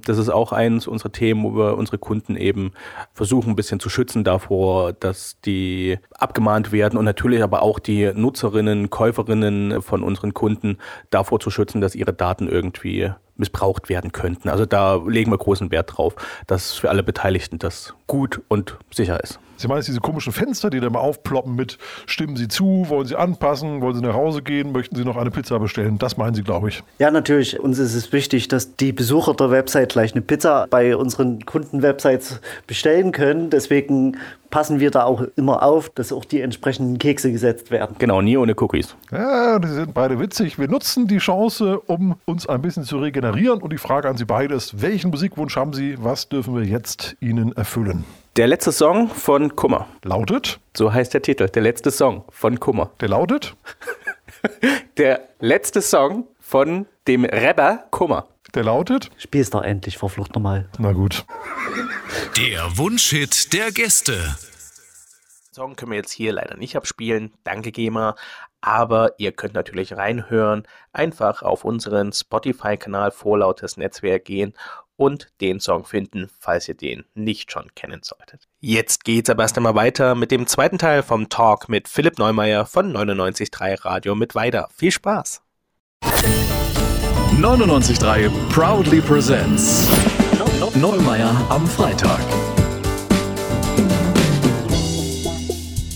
Das 0.05 0.19
ist 0.19 0.29
auch 0.29 0.53
eins 0.53 0.87
unserer 0.87 1.13
Themen, 1.13 1.45
wo 1.45 1.57
wir 1.57 1.79
unsere 1.79 1.99
Kunden 1.99 2.37
eben 2.37 2.73
versuchen, 3.15 3.51
ein 3.51 3.57
bisschen 3.57 3.81
zu 3.81 3.89
schützen 3.89 4.25
davor, 4.25 4.93
dass 4.93 5.41
die 5.41 5.99
abgemahnt 6.13 6.73
werden 6.73 6.99
und 6.99 7.07
natürlich 7.07 7.43
aber 7.43 7.63
auch 7.63 7.79
die 7.79 8.13
Nutzerinnen, 8.13 8.91
Käuferinnen 8.91 9.81
von 9.81 10.03
unseren 10.03 10.35
Kunden 10.35 10.77
davor 11.11 11.41
zu 11.41 11.51
schützen, 11.51 11.81
dass 11.81 11.95
ihre 11.95 12.13
Daten 12.13 12.49
irgendwie 12.49 13.13
missbraucht 13.37 13.89
werden 13.89 14.13
könnten. 14.13 14.49
Also 14.49 14.67
da 14.67 14.97
legen 15.07 15.31
wir 15.31 15.39
großen 15.39 15.71
Wert 15.71 15.97
drauf, 15.97 16.17
dass 16.47 16.75
für 16.75 16.91
alle 16.91 17.03
Beteiligten 17.03 17.59
das 17.59 17.95
gut 18.07 18.43
und 18.49 18.77
sicher 18.91 19.23
ist. 19.23 19.39
Sie 19.59 19.67
meinen 19.67 19.83
diese 19.83 20.01
komischen 20.01 20.33
Fenster, 20.33 20.71
die 20.71 20.79
da 20.79 20.89
mal 20.89 21.01
aufploppen 21.01 21.57
mit 21.57 21.79
Stimmen 22.07 22.37
Sie 22.37 22.47
zu, 22.47 22.87
wollen 22.89 23.07
Sie 23.07 23.17
anpassen, 23.17 23.81
wollen 23.81 23.97
Sie 23.97 24.03
nach 24.03 24.15
Hause 24.15 24.41
gehen, 24.41 24.71
möchten 24.73 24.95
Sie 24.95 25.05
noch 25.05 25.17
eine 25.17 25.31
Pizza 25.31 25.59
bestellen? 25.59 25.99
Das 25.99 26.17
meinen 26.17 26.35
Sie, 26.35 26.43
glaube 26.43 26.69
ich. 26.69 26.83
Ja, 26.99 27.11
natürlich. 27.11 27.59
Uns 27.59 27.79
ist 27.79 27.95
es 27.95 28.13
wichtig, 28.13 28.47
dass 28.47 28.77
die 28.77 28.93
Besucher 28.93 29.35
der 29.35 29.51
Website 29.51 29.91
gleich 29.91 30.13
eine 30.13 30.23
Pizza 30.23 30.67
bei 30.71 30.97
unseren 30.97 31.45
Kundenwebsites 31.45 32.41
bestellen 32.67 33.11
können. 33.11 33.51
Deswegen 33.51 34.17
passen 34.51 34.81
wir 34.81 34.91
da 34.91 35.05
auch 35.05 35.23
immer 35.37 35.63
auf, 35.63 35.91
dass 35.91 36.13
auch 36.13 36.25
die 36.25 36.41
entsprechenden 36.41 36.99
Kekse 36.99 37.33
gesetzt 37.33 37.71
werden. 37.71 37.97
Genau, 37.99 38.23
nie 38.23 38.37
ohne 38.37 38.55
Cookies. 38.57 38.95
Ja, 39.11 39.59
die 39.59 39.69
sind 39.69 39.93
beide 39.95 40.19
witzig. 40.21 40.59
Wir 40.59 40.69
nutzen 40.69 41.07
die 41.07 41.19
Chance, 41.19 41.81
um 41.81 42.17
uns 42.25 42.49
ein 42.49 42.63
bisschen 42.63 42.85
zu 42.85 42.99
regenerieren. 42.99 43.61
Und 43.61 43.73
die 43.73 43.79
Frage 43.79 44.09
an 44.09 44.17
Sie 44.17 44.25
beide 44.25 44.55
ist, 44.55 44.81
welchen 44.81 45.11
Musikwunsch 45.11 45.57
haben 45.57 45.73
Sie? 45.73 45.97
Was 45.99 46.29
dürfen 46.29 46.55
wir 46.55 46.65
jetzt 46.65 47.17
Ihnen 47.21 47.53
erfüllen? 47.57 48.05
Der 48.39 48.47
letzte 48.47 48.71
Song 48.71 49.09
von 49.09 49.57
Kummer. 49.57 49.89
Lautet? 50.05 50.61
So 50.73 50.93
heißt 50.93 51.13
der 51.13 51.23
Titel. 51.23 51.49
Der 51.49 51.61
letzte 51.61 51.91
Song 51.91 52.23
von 52.29 52.61
Kummer. 52.61 52.93
Der 53.01 53.09
lautet? 53.09 53.57
der 54.97 55.29
letzte 55.41 55.83
Song 55.83 56.29
von 56.39 56.87
dem 57.09 57.25
Rapper 57.25 57.89
Kummer. 57.91 58.29
Der 58.55 58.63
lautet? 58.63 59.11
Spiel's 59.17 59.51
doch 59.51 59.63
endlich, 59.63 59.99
verflucht 59.99 60.37
nochmal. 60.37 60.69
Na 60.79 60.93
gut. 60.93 61.27
Der 62.37 62.79
Wunschhit 62.79 63.53
der 63.53 63.73
Gäste. 63.73 64.37
Song 65.51 65.75
können 65.75 65.91
wir 65.91 65.99
jetzt 65.99 66.13
hier 66.13 66.33
leider 66.33 66.57
nicht 66.57 66.77
abspielen. 66.77 67.33
Danke, 67.43 67.73
GEMA. 67.73 68.15
Aber 68.61 69.15
ihr 69.19 69.33
könnt 69.33 69.55
natürlich 69.55 69.97
reinhören. 69.97 70.63
Einfach 70.93 71.43
auf 71.43 71.65
unseren 71.65 72.13
Spotify-Kanal 72.13 73.11
Vorlautes 73.11 73.77
Netzwerk 73.77 74.27
gehen 74.27 74.55
und 74.99 75.29
den 75.41 75.61
Song 75.61 75.85
finden, 75.85 76.29
falls 76.41 76.69
ihr 76.69 76.75
den 76.75 77.05
nicht 77.15 77.51
schon 77.51 77.75
kennen 77.75 78.01
solltet. 78.03 78.49
Jetzt 78.61 79.05
geht's 79.05 79.31
aber 79.31 79.45
erst 79.45 79.57
einmal 79.57 79.77
weiter 79.77 80.15
mit 80.15 80.31
dem 80.31 80.47
zweiten 80.47 80.77
Teil 80.77 81.03
vom 81.03 81.31
Talk 81.31 81.69
mit 81.69 81.89
Philipp 81.89 82.19
Neumeier 82.19 82.67
von 82.67 82.95
99.3 82.95 83.85
Radio 83.85 84.15
mit 84.15 84.35
weiter. 84.35 84.69
Viel 84.75 84.91
Spaß! 84.91 85.41
99.3 86.03 88.29
proudly 88.51 89.01
presents 89.01 89.87
Neumeier 90.75 91.35
am 91.49 91.67
Freitag. 91.67 92.21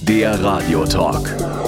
Der 0.03 0.43
Radiotalk. 0.43 1.62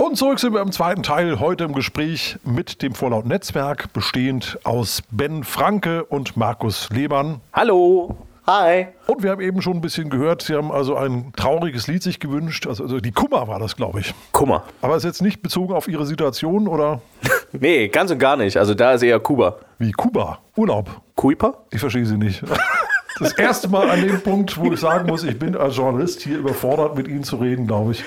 Und 0.00 0.16
zurück 0.16 0.38
sind 0.38 0.54
wir 0.54 0.62
im 0.62 0.72
zweiten 0.72 1.02
Teil, 1.02 1.40
heute 1.40 1.64
im 1.64 1.74
Gespräch 1.74 2.38
mit 2.42 2.80
dem 2.80 2.94
Vorlaut 2.94 3.26
Netzwerk, 3.26 3.92
bestehend 3.92 4.58
aus 4.64 5.02
Ben 5.10 5.44
Franke 5.44 6.04
und 6.04 6.38
Markus 6.38 6.88
Lehmann. 6.88 7.42
Hallo! 7.52 8.16
Hi. 8.46 8.86
Und 9.06 9.22
wir 9.22 9.30
haben 9.30 9.42
eben 9.42 9.60
schon 9.60 9.74
ein 9.74 9.82
bisschen 9.82 10.08
gehört, 10.08 10.40
Sie 10.40 10.54
haben 10.54 10.72
also 10.72 10.96
ein 10.96 11.34
trauriges 11.36 11.86
Lied 11.86 12.02
sich 12.02 12.18
gewünscht. 12.18 12.66
Also, 12.66 12.84
also 12.84 12.98
die 12.98 13.12
Kummer 13.12 13.46
war 13.46 13.58
das, 13.58 13.76
glaube 13.76 14.00
ich. 14.00 14.14
Kummer. 14.32 14.64
Aber 14.80 14.96
ist 14.96 15.04
jetzt 15.04 15.20
nicht 15.20 15.42
bezogen 15.42 15.74
auf 15.74 15.86
Ihre 15.86 16.06
Situation 16.06 16.66
oder? 16.66 17.02
nee, 17.52 17.88
ganz 17.88 18.10
und 18.10 18.18
gar 18.18 18.38
nicht. 18.38 18.56
Also 18.56 18.72
da 18.72 18.94
ist 18.94 19.02
eher 19.02 19.20
Kuba. 19.20 19.58
Wie 19.78 19.92
Kuba? 19.92 20.38
Urlaub? 20.56 21.02
Kuiper? 21.14 21.58
Ich 21.70 21.80
verstehe 21.80 22.06
Sie 22.06 22.16
nicht. 22.16 22.42
Das 23.18 23.36
erste 23.36 23.68
Mal 23.68 23.90
an 23.90 24.00
dem 24.00 24.22
Punkt, 24.22 24.56
wo 24.56 24.72
ich 24.72 24.80
sagen 24.80 25.06
muss, 25.06 25.24
ich 25.24 25.38
bin 25.38 25.54
als 25.54 25.76
Journalist 25.76 26.22
hier 26.22 26.38
überfordert, 26.38 26.96
mit 26.96 27.06
Ihnen 27.06 27.22
zu 27.22 27.36
reden, 27.36 27.66
glaube 27.66 27.92
ich. 27.92 28.02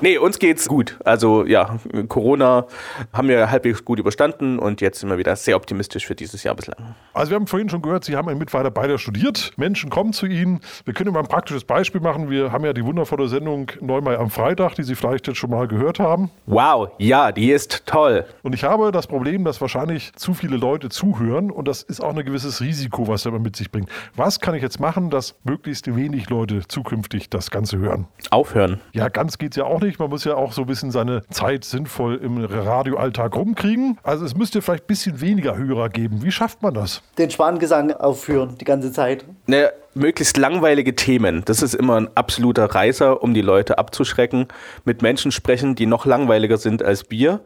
Nee, 0.00 0.18
uns 0.18 0.38
geht's 0.38 0.68
gut. 0.68 0.96
Also 1.04 1.44
ja, 1.44 1.78
Corona 2.08 2.66
haben 3.12 3.28
wir 3.28 3.50
halbwegs 3.50 3.84
gut 3.84 3.98
überstanden 3.98 4.58
und 4.58 4.80
jetzt 4.80 5.00
sind 5.00 5.08
wir 5.08 5.18
wieder 5.18 5.36
sehr 5.36 5.56
optimistisch 5.56 6.06
für 6.06 6.14
dieses 6.14 6.42
Jahr 6.42 6.54
bislang. 6.54 6.94
Also 7.12 7.30
wir 7.30 7.36
haben 7.36 7.46
vorhin 7.46 7.68
schon 7.68 7.82
gehört, 7.82 8.04
Sie 8.04 8.16
haben 8.16 8.28
einen 8.28 8.38
Mittweiter 8.38 8.70
beide 8.70 8.98
studiert. 8.98 9.52
Menschen 9.56 9.90
kommen 9.90 10.12
zu 10.12 10.26
Ihnen. 10.26 10.60
Wir 10.84 10.94
können 10.94 11.12
mal 11.12 11.20
ein 11.20 11.28
praktisches 11.28 11.64
Beispiel 11.64 12.00
machen. 12.00 12.30
Wir 12.30 12.52
haben 12.52 12.64
ja 12.64 12.72
die 12.72 12.84
wundervolle 12.84 13.28
Sendung 13.28 13.70
Neumai 13.80 14.16
am 14.18 14.30
Freitag, 14.30 14.74
die 14.74 14.82
Sie 14.82 14.94
vielleicht 14.94 15.26
jetzt 15.26 15.38
schon 15.38 15.50
mal 15.50 15.66
gehört 15.68 15.98
haben. 15.98 16.30
Wow, 16.46 16.90
ja, 16.98 17.32
die 17.32 17.50
ist 17.50 17.86
toll. 17.86 18.24
Und 18.42 18.54
ich 18.54 18.64
habe 18.64 18.92
das 18.92 19.06
Problem, 19.06 19.44
dass 19.44 19.60
wahrscheinlich 19.60 20.12
zu 20.14 20.34
viele 20.34 20.56
Leute 20.56 20.88
zuhören 20.88 21.50
und 21.50 21.68
das 21.68 21.82
ist 21.82 22.00
auch 22.00 22.14
ein 22.14 22.24
gewisses 22.24 22.60
Risiko, 22.60 23.08
was 23.08 23.24
er 23.26 23.32
mit 23.38 23.56
sich 23.56 23.70
bringt. 23.70 23.88
Was 24.14 24.40
kann 24.40 24.54
ich 24.54 24.62
jetzt 24.62 24.80
machen, 24.80 25.10
dass 25.10 25.34
möglichst 25.44 25.94
wenig 25.94 26.30
Leute 26.30 26.66
zukünftig 26.66 27.30
das 27.30 27.50
Ganze 27.50 27.78
hören? 27.78 28.06
Aufhören. 28.30 28.80
Ja, 28.92 29.08
ganz 29.08 29.38
geht's 29.38 29.55
ja 29.56 29.64
auch 29.64 29.80
nicht. 29.80 29.98
Man 29.98 30.10
muss 30.10 30.24
ja 30.24 30.34
auch 30.34 30.52
so 30.52 30.62
ein 30.62 30.66
bisschen 30.66 30.90
seine 30.90 31.22
Zeit 31.30 31.64
sinnvoll 31.64 32.16
im 32.16 32.44
Radioalltag 32.44 33.34
rumkriegen. 33.34 33.98
Also 34.02 34.24
es 34.24 34.36
müsste 34.36 34.62
vielleicht 34.62 34.84
ein 34.84 34.88
bisschen 34.88 35.20
weniger 35.20 35.56
Hörer 35.56 35.88
geben. 35.88 36.22
Wie 36.22 36.30
schafft 36.30 36.62
man 36.62 36.74
das? 36.74 37.02
Den 37.18 37.30
Schwanengesang 37.30 37.92
aufführen 37.92 38.56
die 38.60 38.64
ganze 38.64 38.92
Zeit. 38.92 39.24
Naja, 39.46 39.70
möglichst 39.94 40.36
langweilige 40.36 40.94
Themen. 40.94 41.42
Das 41.44 41.62
ist 41.62 41.74
immer 41.74 41.96
ein 41.96 42.08
absoluter 42.14 42.66
Reißer, 42.66 43.22
um 43.22 43.34
die 43.34 43.42
Leute 43.42 43.78
abzuschrecken. 43.78 44.46
Mit 44.84 45.02
Menschen 45.02 45.32
sprechen, 45.32 45.74
die 45.74 45.86
noch 45.86 46.06
langweiliger 46.06 46.58
sind 46.58 46.82
als 46.82 47.04
Bier 47.04 47.40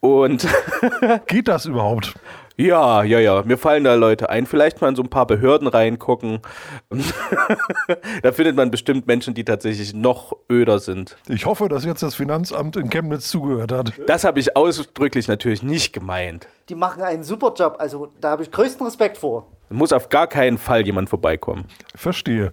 Und 0.00 0.46
Geht 1.26 1.48
das 1.48 1.66
überhaupt? 1.66 2.14
Ja, 2.58 3.04
ja, 3.04 3.20
ja, 3.20 3.42
mir 3.44 3.56
fallen 3.56 3.84
da 3.84 3.94
Leute 3.94 4.30
ein. 4.30 4.44
Vielleicht 4.44 4.80
mal 4.80 4.88
in 4.88 4.96
so 4.96 5.02
ein 5.02 5.10
paar 5.10 5.26
Behörden 5.28 5.68
reingucken. 5.68 6.40
da 8.22 8.32
findet 8.32 8.56
man 8.56 8.72
bestimmt 8.72 9.06
Menschen, 9.06 9.32
die 9.34 9.44
tatsächlich 9.44 9.94
noch 9.94 10.36
öder 10.50 10.80
sind. 10.80 11.16
Ich 11.28 11.46
hoffe, 11.46 11.68
dass 11.68 11.84
jetzt 11.84 12.02
das 12.02 12.16
Finanzamt 12.16 12.76
in 12.76 12.90
Chemnitz 12.90 13.28
zugehört 13.28 13.70
hat. 13.70 13.92
Das 14.08 14.24
habe 14.24 14.40
ich 14.40 14.56
ausdrücklich 14.56 15.28
natürlich 15.28 15.62
nicht 15.62 15.92
gemeint. 15.92 16.48
Die 16.68 16.74
machen 16.74 17.02
einen 17.02 17.22
super 17.22 17.54
Job. 17.56 17.76
Also 17.78 18.12
da 18.20 18.30
habe 18.30 18.42
ich 18.42 18.50
größten 18.50 18.84
Respekt 18.84 19.18
vor. 19.18 19.46
Muss 19.70 19.92
auf 19.92 20.08
gar 20.08 20.26
keinen 20.26 20.58
Fall 20.58 20.84
jemand 20.84 21.10
vorbeikommen. 21.10 21.66
Verstehe. 21.94 22.52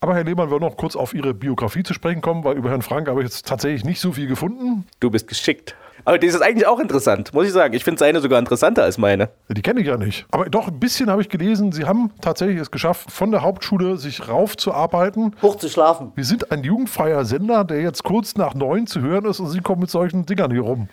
Aber 0.00 0.14
Herr 0.14 0.24
Lehmann, 0.24 0.48
wir 0.48 0.52
wollen 0.52 0.62
noch 0.62 0.76
kurz 0.76 0.96
auf 0.96 1.12
Ihre 1.12 1.34
Biografie 1.34 1.82
zu 1.82 1.92
sprechen 1.92 2.22
kommen, 2.22 2.44
weil 2.44 2.56
über 2.56 2.70
Herrn 2.70 2.82
Frank 2.82 3.08
habe 3.08 3.20
ich 3.20 3.26
jetzt 3.26 3.46
tatsächlich 3.46 3.84
nicht 3.84 4.00
so 4.00 4.12
viel 4.12 4.28
gefunden. 4.28 4.86
Du 5.00 5.10
bist 5.10 5.28
geschickt. 5.28 5.74
Aber 6.04 6.18
das 6.18 6.34
ist 6.34 6.42
eigentlich 6.42 6.66
auch 6.66 6.80
interessant, 6.80 7.32
muss 7.32 7.46
ich 7.46 7.52
sagen. 7.52 7.74
Ich 7.74 7.84
finde 7.84 7.98
seine 8.00 8.20
sogar 8.20 8.38
interessanter 8.38 8.82
als 8.82 8.98
meine. 8.98 9.28
Die 9.48 9.62
kenne 9.62 9.80
ich 9.80 9.86
ja 9.86 9.96
nicht. 9.96 10.26
Aber 10.30 10.46
doch 10.46 10.68
ein 10.68 10.80
bisschen 10.80 11.10
habe 11.10 11.22
ich 11.22 11.28
gelesen, 11.28 11.72
Sie 11.72 11.84
haben 11.84 12.10
tatsächlich 12.20 12.58
es 12.58 12.70
geschafft, 12.70 13.10
von 13.10 13.30
der 13.30 13.42
Hauptschule 13.42 13.96
sich 13.96 14.28
raufzuarbeiten. 14.28 15.36
Hoch 15.42 15.56
zu 15.56 15.68
schlafen. 15.68 16.12
Wir 16.14 16.24
sind 16.24 16.50
ein 16.50 16.64
jugendfreier 16.64 17.24
Sender, 17.24 17.64
der 17.64 17.80
jetzt 17.80 18.02
kurz 18.02 18.36
nach 18.36 18.54
neun 18.54 18.86
zu 18.86 19.00
hören 19.00 19.24
ist 19.26 19.40
und 19.40 19.48
Sie 19.50 19.60
kommen 19.60 19.80
mit 19.80 19.90
solchen 19.90 20.26
Dingern 20.26 20.50
hier 20.50 20.62
rum. 20.62 20.88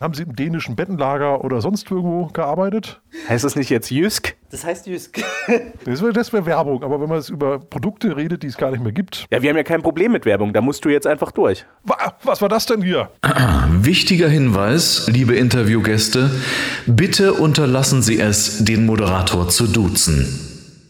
Haben 0.00 0.14
Sie 0.14 0.24
im 0.24 0.36
dänischen 0.36 0.76
Bettenlager 0.76 1.42
oder 1.44 1.60
sonst 1.60 1.90
irgendwo 1.90 2.26
gearbeitet? 2.26 3.00
Heißt 3.28 3.44
das 3.44 3.56
nicht 3.56 3.70
jetzt 3.70 3.90
Jysk? 3.90 4.36
Das 4.50 4.64
heißt 4.64 4.86
Jüsk. 4.86 5.20
Das 5.84 6.02
wäre 6.02 6.14
wär 6.14 6.46
Werbung, 6.46 6.82
aber 6.84 7.00
wenn 7.00 7.08
man 7.08 7.18
jetzt 7.18 7.30
über 7.30 7.58
Produkte 7.58 8.16
redet, 8.16 8.42
die 8.42 8.48
es 8.48 8.56
gar 8.56 8.70
nicht 8.70 8.82
mehr 8.82 8.92
gibt. 8.92 9.26
Ja, 9.30 9.40
wir 9.42 9.48
haben 9.50 9.56
ja 9.56 9.62
kein 9.62 9.82
Problem 9.82 10.12
mit 10.12 10.24
Werbung. 10.26 10.52
Da 10.52 10.60
musst 10.60 10.84
du 10.84 10.88
jetzt 10.88 11.06
einfach 11.06 11.32
durch. 11.32 11.64
Wa- 11.84 12.14
Was 12.22 12.40
war 12.42 12.48
das 12.48 12.66
denn 12.66 12.82
hier? 12.82 13.10
Wichtiger 13.70 14.28
Hinweis, 14.28 15.08
liebe 15.08 15.34
Interviewgäste, 15.34 16.30
bitte 16.86 17.32
unterlassen 17.34 18.02
Sie 18.02 18.20
es, 18.20 18.64
den 18.64 18.86
Moderator 18.86 19.48
zu 19.48 19.66
duzen. 19.66 20.26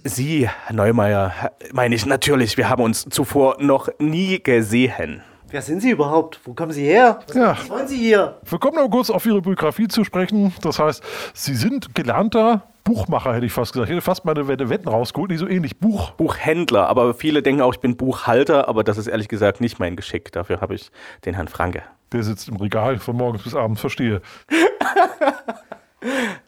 Sie, 0.04 0.48
Herr 0.48 0.74
Neumeier, 0.74 1.32
meine 1.72 1.94
ich 1.94 2.06
natürlich. 2.06 2.56
Wir 2.56 2.68
haben 2.68 2.82
uns 2.82 3.06
zuvor 3.10 3.56
noch 3.60 3.88
nie 3.98 4.42
gesehen. 4.42 5.22
Wer 5.50 5.62
sind 5.62 5.80
Sie 5.80 5.90
überhaupt? 5.90 6.40
Wo 6.44 6.54
kommen 6.54 6.72
Sie 6.72 6.84
her? 6.84 7.20
Was, 7.26 7.36
Ja. 7.36 7.50
was 7.58 7.68
wollen 7.70 7.88
Sie 7.88 7.96
hier? 7.96 8.38
Wir 8.48 8.58
kommen 8.58 8.76
noch 8.76 8.88
kurz 8.88 9.10
auf 9.10 9.26
Ihre 9.26 9.40
Biografie 9.42 9.88
zu 9.88 10.04
sprechen. 10.04 10.54
Das 10.62 10.78
heißt, 10.78 11.02
Sie 11.34 11.54
sind 11.54 11.94
gelernter 11.94 12.62
Buchmacher, 12.84 13.34
hätte 13.34 13.46
ich 13.46 13.52
fast 13.52 13.72
gesagt. 13.72 13.88
Ich 13.90 13.94
hätte 13.96 14.04
fast 14.04 14.24
meine 14.24 14.46
Wette- 14.48 14.68
Wetten 14.68 14.88
rausgeholt, 14.88 15.30
nicht 15.30 15.40
so 15.40 15.48
ähnlich. 15.48 15.78
Buch. 15.78 16.12
Buchhändler, 16.12 16.86
aber 16.88 17.14
viele 17.14 17.42
denken 17.42 17.62
auch, 17.62 17.74
ich 17.74 17.80
bin 17.80 17.96
Buchhalter, 17.96 18.68
aber 18.68 18.84
das 18.84 18.96
ist 18.96 19.06
ehrlich 19.06 19.28
gesagt 19.28 19.60
nicht 19.60 19.78
mein 19.80 19.96
Geschick. 19.96 20.30
Dafür 20.32 20.60
habe 20.60 20.74
ich 20.74 20.90
den 21.24 21.34
Herrn 21.34 21.48
Franke. 21.48 21.82
Der 22.12 22.22
sitzt 22.22 22.48
im 22.48 22.56
Regal 22.56 22.98
von 22.98 23.16
morgens 23.16 23.42
bis 23.42 23.54
abends, 23.54 23.80
verstehe. 23.80 24.22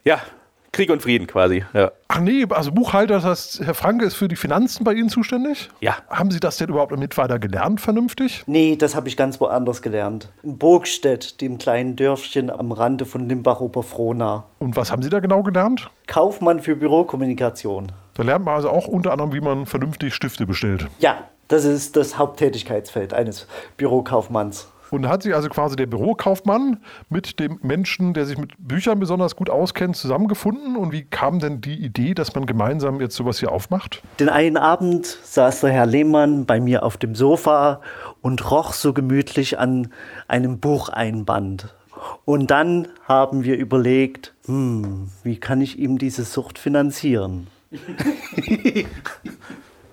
Ja, 0.05 0.19
Krieg 0.73 0.91
und 0.91 1.03
Frieden 1.03 1.27
quasi. 1.27 1.67
Ja. 1.75 1.93
Ach 2.09 2.21
nee, 2.21 2.47
also 2.49 2.73
Buchhalter, 2.73 3.17
das 3.17 3.25
heißt, 3.25 3.61
Herr 3.67 3.75
Franke 3.75 4.07
ist 4.07 4.15
für 4.15 4.27
die 4.27 4.37
Finanzen 4.37 4.85
bei 4.85 4.95
Ihnen 4.95 5.11
zuständig? 5.11 5.69
Ja. 5.81 5.97
Haben 6.09 6.31
Sie 6.31 6.41
das 6.41 6.57
denn 6.57 6.71
überhaupt 6.71 6.97
mit 6.97 7.19
weiter 7.19 7.39
gelernt, 7.39 7.79
vernünftig? 7.83 8.43
Nee, 8.47 8.77
das 8.77 8.97
habe 8.97 9.07
ich 9.07 9.19
ganz 9.19 9.39
woanders 9.39 9.83
gelernt. 9.83 10.33
In 10.43 10.57
Burgstedt, 10.57 11.43
dem 11.43 11.59
kleinen 11.59 11.95
Dörfchen 11.97 12.49
am 12.49 12.73
Rande 12.73 13.05
von 13.05 13.29
Limbach-Oberfrohna. 13.29 14.45
Und 14.61 14.75
was 14.75 14.91
haben 14.91 15.03
Sie 15.03 15.11
da 15.11 15.21
genau 15.21 15.43
gelernt? 15.43 15.91
Kaufmann 16.07 16.61
für 16.61 16.75
Bürokommunikation. 16.75 17.93
Da 18.15 18.23
lernt 18.23 18.47
man 18.47 18.55
also 18.55 18.71
auch 18.71 18.89
unter 18.89 19.13
anderem, 19.13 19.35
wie 19.35 19.43
man 19.43 19.67
vernünftig 19.67 20.15
Stifte 20.15 20.47
bestellt. 20.47 20.87
Ja, 21.01 21.29
das 21.49 21.67
ist 21.67 21.97
das 21.97 22.17
Haupttätigkeitsfeld 22.17 23.13
eines 23.13 23.47
Bürokaufmanns. 23.77 24.69
Und 24.93 25.03
da 25.03 25.09
hat 25.09 25.23
sich 25.23 25.35
also 25.35 25.49
quasi 25.49 25.75
der 25.75 25.87
Bürokaufmann 25.87 26.77
mit 27.09 27.41
dem 27.41 27.59
Menschen, 27.63 28.13
der 28.13 28.27
sich 28.27 28.37
mit 28.37 28.53
Büchern 28.59 29.01
besonders 29.01 29.37
gut 29.37 29.49
auskennt, 29.49 29.97
zusammengefunden. 29.97 30.77
Und 30.77 30.93
wie 30.93 31.05
kam 31.05 31.39
denn 31.39 31.63
die 31.63 31.83
Idee, 31.83 32.13
dass 32.13 32.35
man 32.35 32.45
gemeinsam 32.45 33.01
jetzt 33.01 33.17
sowas 33.17 33.41
hier 33.41 33.53
aufmacht? 33.53 34.03
Den 34.21 34.29
einen 34.29 34.59
Abend 34.59 35.07
saß 35.07 35.63
der 35.63 35.71
Herr 35.71 35.87
Lehmann 35.87 36.45
bei 36.45 36.61
mir 36.61 36.83
auf 36.83 36.99
dem 36.99 37.15
Sofa 37.15 37.81
und 38.21 38.51
roch 38.51 38.75
so 38.75 38.93
gemütlich 38.93 39.59
an 39.59 39.89
einem 40.29 40.61
Bucheinband. 40.61 41.75
Und 42.27 42.51
dann 42.51 42.89
haben 43.09 43.45
wir 43.45 43.57
überlegt, 43.57 44.35
hm, 44.45 45.09
wie 45.23 45.41
kann 45.41 45.63
ich 45.63 45.79
ihm 45.79 45.97
diese 45.97 46.25
Sucht 46.25 46.59
finanzieren? 46.59 47.47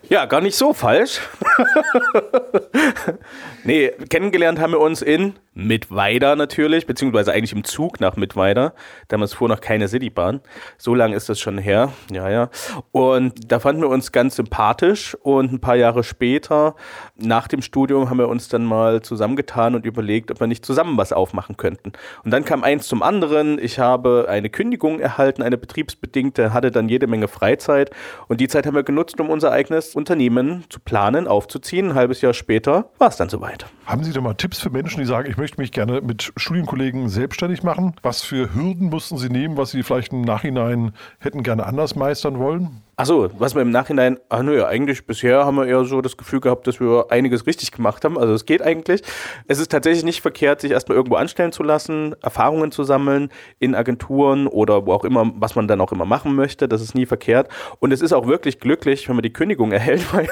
Ja, 0.10 0.26
gar 0.26 0.42
nicht 0.42 0.56
so 0.56 0.74
falsch. 0.74 1.22
nee, 3.64 3.92
kennengelernt 4.10 4.60
haben 4.60 4.74
wir 4.74 4.80
uns 4.80 5.02
in 5.02 5.34
Mittweida 5.54 6.36
natürlich, 6.36 6.86
beziehungsweise 6.86 7.34
eigentlich 7.34 7.54
im 7.54 7.64
Zug 7.64 8.00
nach 8.00 8.16
Mittweida. 8.16 8.74
Damals 9.08 9.34
fuhr 9.34 9.50
noch 9.50 9.62
keine 9.62 9.88
Citybahn. 9.88 10.42
So 10.78 10.96
lange 10.96 11.16
ist 11.16 11.30
das 11.30 11.40
schon 11.40 11.58
her. 11.58 11.92
Ja, 12.12 12.30
ja. 12.30 12.50
Und 12.92 13.52
da 13.52 13.60
fanden 13.60 13.82
wir 13.82 13.90
uns 13.90 14.12
ganz 14.12 14.36
sympathisch 14.36 15.16
und 15.22 15.52
ein 15.52 15.60
paar 15.60 15.76
Jahre 15.76 16.04
später, 16.04 16.76
nach 17.18 17.48
dem 17.48 17.62
Studium, 17.62 18.10
haben 18.10 18.20
wir 18.20 18.30
uns 18.30 18.48
dann 18.48 18.64
mal 18.64 19.02
zusammengetan 19.02 19.76
und 19.76 19.86
überlegt, 19.86 20.32
ob 20.32 20.40
wir 20.40 20.48
nicht 20.48 20.66
zusammen 20.66 20.98
was 20.98 21.12
aufmachen 21.12 21.58
könnten. 21.58 21.92
Und 22.24 22.32
dann 22.32 22.46
kam 22.46 22.64
eins 22.64 22.88
zum 22.88 23.04
anderen. 23.04 23.60
Ich 23.60 23.80
habe 23.80 24.28
eine 24.30 24.50
Kündigung 24.50 25.00
erhalten, 25.00 25.42
eine 25.42 25.58
betriebsbedingte, 25.58 26.54
hatte 26.54 26.72
dann 26.72 26.90
jede 26.90 27.08
Menge 27.08 27.28
Freizeit 27.28 27.92
und 28.28 28.40
die 28.40 28.48
Zeit 28.48 28.66
haben 28.66 28.76
wir 28.76 28.84
genutzt, 28.84 29.20
um 29.20 29.30
unser 29.30 29.52
eigenes 29.52 29.96
Unternehmen 29.96 30.64
zu 30.70 30.80
planen, 30.80 31.28
aufzuziehen. 31.28 31.90
Ein 31.90 31.96
halbes 31.96 32.22
Jahr 32.22 32.34
später 32.34 32.59
war 32.68 33.08
es 33.08 33.18
dann 33.18 33.30
soweit. 33.30 33.66
Haben 33.86 34.04
Sie 34.04 34.12
da 34.12 34.22
mal 34.22 34.34
Tipps 34.34 34.60
für 34.60 34.70
Menschen, 34.70 35.00
die 35.00 35.06
sagen, 35.06 35.30
ich 35.30 35.38
möchte 35.38 35.60
mich 35.60 35.72
gerne 35.72 36.02
mit 36.02 36.32
Studienkollegen 36.36 37.10
selbstständig 37.10 37.64
machen? 37.64 37.96
Was 38.02 38.22
für 38.22 38.54
Hürden 38.54 38.90
mussten 38.90 39.18
Sie 39.18 39.30
nehmen, 39.30 39.58
was 39.58 39.72
Sie 39.72 39.84
vielleicht 39.84 40.14
im 40.14 40.22
Nachhinein 40.22 40.94
hätten 41.20 41.44
gerne 41.44 41.66
anders 41.66 41.96
meistern 41.96 42.40
wollen? 42.40 42.82
Achso, 43.00 43.30
was 43.38 43.56
wir 43.56 43.62
im 43.62 43.72
Nachhinein, 43.72 44.20
ach 44.28 44.44
nö, 44.44 44.62
eigentlich 44.66 45.06
bisher 45.06 45.46
haben 45.46 45.56
wir 45.56 45.66
eher 45.66 45.86
so 45.86 46.02
das 46.02 46.18
Gefühl 46.18 46.42
gehabt, 46.42 46.68
dass 46.68 46.82
wir 46.82 47.06
einiges 47.12 47.48
richtig 47.48 47.72
gemacht 47.72 48.04
haben. 48.04 48.18
Also 48.18 48.34
es 48.34 48.46
geht 48.46 48.62
eigentlich. 48.62 49.04
Es 49.48 49.58
ist 49.58 49.72
tatsächlich 49.72 50.04
nicht 50.04 50.20
verkehrt, 50.20 50.60
sich 50.60 50.72
erstmal 50.72 50.98
irgendwo 50.98 51.16
anstellen 51.16 51.54
zu 51.54 51.64
lassen, 51.64 52.14
Erfahrungen 52.22 52.74
zu 52.74 52.84
sammeln 52.84 53.30
in 53.58 53.74
Agenturen 53.74 54.48
oder 54.48 54.86
wo 54.86 54.92
auch 54.92 55.06
immer, 55.06 55.32
was 55.36 55.56
man 55.56 55.70
dann 55.70 55.80
auch 55.80 55.94
immer 55.94 56.04
machen 56.04 56.36
möchte. 56.36 56.68
Das 56.68 56.82
ist 56.82 56.94
nie 56.94 57.06
verkehrt. 57.06 57.48
Und 57.80 57.94
es 57.94 58.02
ist 58.02 58.12
auch 58.12 58.28
wirklich 58.28 58.60
glücklich, 58.60 59.08
wenn 59.08 59.16
man 59.16 59.24
die 59.24 59.32
Kündigung 59.32 59.72
erhält, 59.80 60.14
weil 60.14 60.28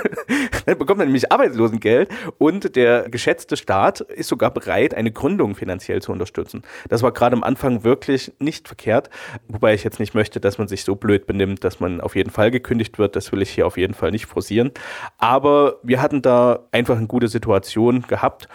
dann 0.65 0.77
bekommt 0.77 0.97
man 0.97 1.07
nämlich 1.07 1.31
Arbeitslosengeld 1.31 2.09
und 2.37 2.75
der 2.75 3.07
geschätzte 3.07 3.55
Staat 3.55 4.01
ist 4.01 4.27
sogar 4.27 4.51
bereit, 4.51 4.93
eine 4.93 5.13
Gründung 5.13 5.55
finanziell 5.55 6.01
zu 6.01 6.11
unterstützen. 6.11 6.63
Das 6.89 7.01
war 7.01 7.13
gerade 7.13 7.37
am 7.37 7.43
Anfang 7.43 7.85
wirklich 7.85 8.33
nicht 8.39 8.67
verkehrt, 8.67 9.09
wobei 9.47 9.73
ich 9.73 9.85
jetzt 9.85 10.01
nicht 10.01 10.13
möchte, 10.13 10.41
dass 10.41 10.57
man 10.57 10.67
sich 10.67 10.83
so 10.83 10.97
blöd 10.97 11.27
benimmt, 11.27 11.63
dass 11.63 11.79
man 11.79 12.01
auf 12.01 12.17
jeden 12.17 12.29
Fall 12.29 12.56
gekündigt 12.57 12.99
wird. 12.99 13.15
Das 13.15 13.31
will 13.31 13.41
ich 13.41 13.49
hier 13.49 13.67
auf 13.67 13.77
jeden 13.77 13.93
Fall 13.93 14.11
nicht 14.11 14.25
forcieren. 14.25 14.71
Aber 15.17 15.77
wir 15.83 16.01
hatten 16.01 16.21
da 16.21 16.59
einfach 16.71 16.97
eine 16.97 17.07
gute 17.07 17.27
Situation 17.27 18.03
gehabt 18.07 18.47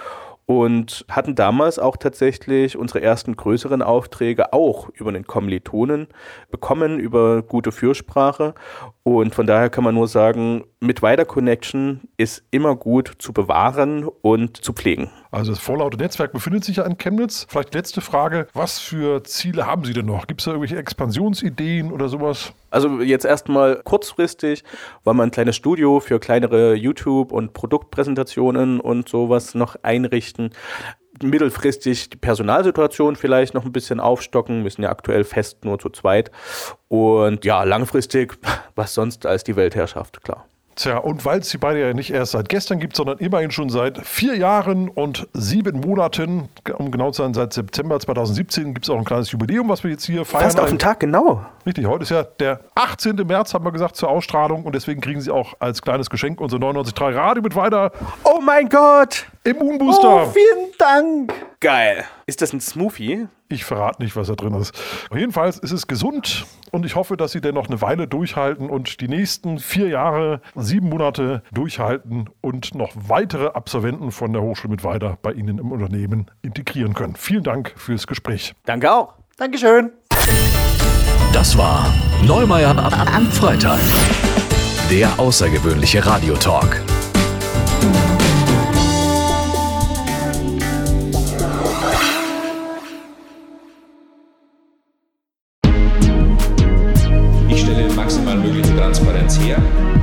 und 0.47 1.05
hatten 1.09 1.35
damals 1.35 1.79
auch 1.79 1.97
tatsächlich 1.97 2.77
unsere 2.77 3.01
ersten 3.01 3.37
größeren 3.37 3.81
Aufträge 3.81 4.53
auch 4.53 4.89
über 4.91 5.13
den 5.13 5.25
Kommilitonen 5.25 6.09
bekommen, 6.51 6.99
über 6.99 7.43
gute 7.43 7.73
Fürsprache. 7.73 8.55
Und 9.03 9.35
von 9.35 9.47
daher 9.47 9.71
kann 9.71 9.85
man 9.85 9.95
nur 9.95 10.09
sagen, 10.09 10.65
mit 10.81 11.03
Wider 11.03 11.25
Connection 11.25 12.03
ist 12.17 12.45
immer 12.51 12.77
gut 12.77 13.13
zu 13.19 13.33
bewahren 13.33 14.09
und 14.21 14.57
zu 14.57 14.73
pflegen. 14.73 15.11
Also 15.33 15.53
das 15.53 15.61
vorlaute 15.61 15.97
Netzwerk 15.97 16.33
befindet 16.33 16.63
sich 16.63 16.77
ja 16.77 16.85
in 16.85 16.99
Chemnitz. 16.99 17.47
Vielleicht 17.49 17.73
letzte 17.73 18.03
Frage, 18.03 18.49
was 18.53 18.79
für 18.79 19.25
Ziele 19.25 19.67
haben 19.67 19.83
Sie 19.83 19.95
denn 19.95 20.05
noch? 20.05 20.27
Gibt 20.27 20.43
es 20.43 20.45
da 20.45 20.51
irgendwelche 20.51 20.77
Expansionsideen 20.77 21.91
oder 21.91 22.11
sowas? 22.11 22.53
Also 22.71 23.01
jetzt 23.01 23.25
erstmal 23.25 23.81
kurzfristig, 23.83 24.63
weil 25.05 25.15
man 25.15 25.29
ein 25.29 25.31
kleines 25.31 25.57
Studio 25.57 26.01
für 26.01 26.21
kleinere 26.21 26.75
YouTube- 26.75 27.33
und 27.33 27.55
Produktpräsentationen 27.55 28.79
und 28.79 29.09
sowas 29.09 29.55
noch 29.55 29.77
einrichten. 29.83 30.51
Mittelfristig 31.23 32.11
die 32.11 32.19
Personalsituation 32.19 33.17
vielleicht 33.17 33.55
noch 33.55 33.65
ein 33.65 33.73
bisschen 33.73 34.01
aufstocken. 34.01 34.65
Wir 34.65 34.71
sind 34.71 34.85
ja 34.85 34.91
aktuell 34.91 35.25
fest 35.25 35.65
nur 35.65 35.79
zu 35.79 35.89
zweit. 35.89 36.31
Und 36.89 37.47
ja, 37.47 37.65
langfristig, 37.65 38.35
was 38.75 38.93
sonst 38.93 39.25
als 39.25 39.45
die 39.45 39.57
Weltherrschaft, 39.57 40.23
klar. 40.23 40.47
Tja, 40.75 40.99
und 40.99 41.25
weil 41.25 41.41
es 41.41 41.51
die 41.51 41.59
beide 41.59 41.81
ja 41.81 41.93
nicht 41.93 42.11
erst 42.11 42.33
seit 42.33 42.49
gestern 42.49 42.79
gibt, 42.79 42.97
sondern 42.97 43.19
immerhin 43.19 43.51
schon 43.51 43.69
seit 43.69 43.99
vier 44.07 44.37
Jahren 44.37 44.89
und 44.89 45.29
sieben 45.35 45.81
Monaten, 45.81 46.49
um 46.79 46.91
genau 46.91 47.11
zu 47.11 47.23
sein, 47.23 47.35
seit 47.35 47.53
September 47.53 48.01
2017 48.01 48.73
gibt 48.73 48.87
es 48.87 48.91
auch 48.91 48.99
ein 48.99 49.05
kleines 49.05 49.31
Jubiläum, 49.31 49.69
was 49.69 49.85
wir 49.85 49.91
jetzt 49.91 50.05
hier 50.05 50.25
feiern. 50.25 50.45
Fast 50.45 50.61
auf 50.61 50.71
den 50.71 50.79
Tag, 50.79 51.01
genau. 51.01 51.45
Richtig, 51.67 51.87
heute 51.87 52.05
ist 52.05 52.11
ja 52.11 52.23
der 52.23 52.61
18. 52.75 53.17
März, 53.17 53.53
haben 53.53 53.65
wir 53.65 53.73
gesagt, 53.73 53.97
zur 53.97 54.09
Ausstrahlung 54.09 54.65
und 54.65 54.75
deswegen 54.75 55.01
kriegen 55.01 55.21
Sie 55.21 55.31
auch 55.31 55.55
als 55.59 55.83
kleines 55.83 56.09
Geschenk 56.09 56.41
unsere 56.41 56.63
99.3 56.63 57.15
Radio 57.15 57.43
mit 57.43 57.55
weiter 57.55 57.93
Oh 58.25 58.41
mein 58.41 58.69
Gott! 58.69 59.27
Immunbooster. 59.45 60.27
Oh, 60.27 60.33
vielen 60.33 60.73
Dank! 60.79 61.52
Geil. 61.63 62.05
Ist 62.27 62.43
das 62.43 62.53
ein 62.53 62.61
Smoothie? 62.61 63.29
Ich 63.49 63.65
verrate 63.65 64.03
nicht, 64.03 64.17
was 64.17 64.27
da 64.27 64.35
drin 64.35 64.53
ist. 64.55 64.77
Jedenfalls 65.15 65.59
ist 65.59 65.71
es 65.71 65.87
gesund 65.87 66.45
und 66.73 66.85
ich 66.85 66.97
hoffe, 66.97 67.17
dass 67.17 67.31
Sie 67.31 67.41
denn 67.41 67.55
noch 67.55 67.69
eine 67.69 67.81
Weile 67.81 68.09
durchhalten 68.09 68.69
und 68.69 69.01
die 69.01 69.07
nächsten 69.07 69.61
vier 69.61 69.87
Jahre, 69.87 70.41
sieben 70.57 70.89
Monate 70.89 71.45
durchhalten 71.53 72.29
und 72.41 72.75
noch 72.75 72.91
weitere 72.97 73.47
Absolventen 73.47 74.11
von 74.11 74.33
der 74.33 74.43
Hochschule 74.43 74.73
mit 74.73 74.83
weiter 74.83 75.19
bei 75.23 75.35
Ihnen 75.35 75.59
im 75.59 75.71
Unternehmen 75.71 76.27
integrieren 76.43 76.95
können. 76.95 77.15
Vielen 77.15 77.45
Dank 77.45 77.73
fürs 77.77 78.09
Gespräch. 78.09 78.57
Danke 78.65 78.93
auch. 78.93 79.15
Dankeschön. 79.37 79.93
Das 81.33 81.57
war 81.57 81.95
Neumeier 82.27 82.77
am 82.77 83.27
Freitag. 83.27 83.79
Der 84.91 85.17
außergewöhnliche 85.17 86.05
Radiotalk. 86.05 86.83
Ich 99.53 100.02